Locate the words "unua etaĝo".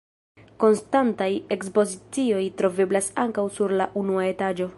4.05-4.69